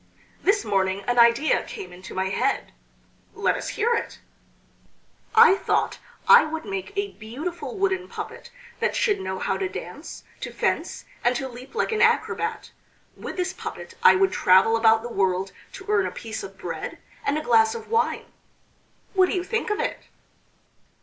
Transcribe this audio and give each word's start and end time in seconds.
"This 0.41 0.65
morning 0.65 1.01
an 1.01 1.19
idea 1.19 1.61
came 1.61 1.93
into 1.93 2.15
my 2.15 2.29
head." 2.29 2.71
"Let 3.35 3.55
us 3.55 3.69
hear 3.69 3.93
it." 3.93 4.17
"I 5.35 5.53
thought 5.57 5.99
I 6.27 6.43
would 6.43 6.65
make 6.65 6.91
a 6.95 7.11
beautiful 7.11 7.77
wooden 7.77 8.07
puppet 8.07 8.49
that 8.79 8.95
should 8.95 9.19
know 9.19 9.37
how 9.37 9.57
to 9.57 9.69
dance, 9.69 10.23
to 10.39 10.51
fence, 10.51 11.05
and 11.23 11.35
to 11.35 11.47
leap 11.47 11.75
like 11.75 11.91
an 11.91 12.01
acrobat. 12.01 12.71
With 13.15 13.37
this 13.37 13.53
puppet 13.53 13.93
I 14.01 14.15
would 14.15 14.31
travel 14.31 14.75
about 14.75 15.03
the 15.03 15.13
world 15.13 15.51
to 15.73 15.85
earn 15.87 16.07
a 16.07 16.11
piece 16.11 16.41
of 16.41 16.57
bread 16.57 16.97
and 17.23 17.37
a 17.37 17.43
glass 17.43 17.75
of 17.75 17.87
wine. 17.87 18.25
What 19.13 19.29
do 19.29 19.35
you 19.35 19.43
think 19.43 19.69
of 19.69 19.79
it?" 19.79 19.99